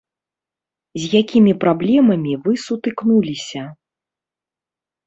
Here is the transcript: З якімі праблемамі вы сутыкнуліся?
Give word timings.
З 1.03 1.19
якімі 1.21 1.53
праблемамі 1.65 2.33
вы 2.49 2.53
сутыкнуліся? 2.65 3.71